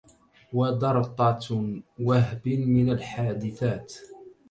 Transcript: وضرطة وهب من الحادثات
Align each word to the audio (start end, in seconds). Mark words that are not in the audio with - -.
وضرطة 0.53 1.73
وهب 1.99 2.47
من 2.47 2.89
الحادثات 2.89 3.93